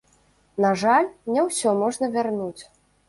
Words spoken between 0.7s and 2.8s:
жаль, не ўсё можна вярнуць.